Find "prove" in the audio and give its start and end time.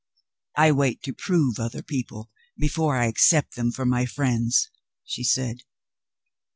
1.13-1.59